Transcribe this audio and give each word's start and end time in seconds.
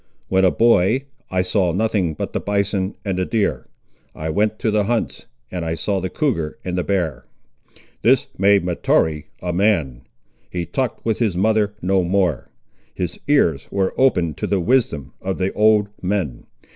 When 0.29 0.43
a 0.43 0.49
boy, 0.49 1.05
I 1.29 1.43
saw 1.43 1.71
nothing 1.71 2.15
but 2.15 2.33
the 2.33 2.39
bison 2.39 2.95
and 3.05 3.19
the 3.19 3.23
deer. 3.25 3.67
I 4.15 4.31
went 4.31 4.57
to 4.57 4.71
the 4.71 4.85
hunts, 4.85 5.27
and 5.51 5.63
I 5.63 5.75
saw 5.75 5.99
the 5.99 6.09
cougar 6.09 6.57
and 6.65 6.75
the 6.75 6.83
bear. 6.83 7.27
This 8.01 8.25
made 8.35 8.65
Mahtoree 8.65 9.25
a 9.43 9.53
man. 9.53 10.01
He 10.49 10.65
talked 10.65 11.05
with 11.05 11.19
his 11.19 11.37
mother 11.37 11.75
no 11.83 12.03
more. 12.03 12.49
His 12.95 13.19
ears 13.27 13.67
were 13.69 13.93
open 13.95 14.33
to 14.37 14.47
the 14.47 14.59
wisdom 14.59 15.13
of 15.21 15.37
the 15.37 15.53
old 15.53 15.87
men. 16.01 16.47